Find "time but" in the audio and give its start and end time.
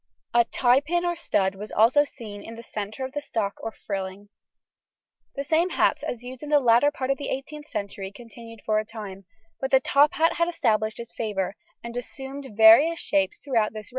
8.83-9.69